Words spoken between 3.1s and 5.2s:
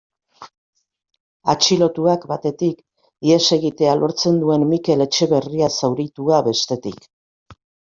ihes egitea lortzen duen Mikel